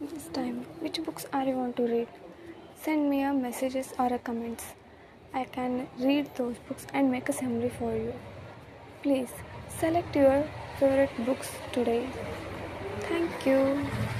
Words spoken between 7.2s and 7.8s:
a summary